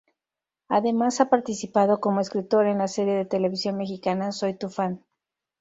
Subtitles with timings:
[0.67, 5.05] Además ha participado como escritor en la serie de televisión mexicana "Soy tu fan".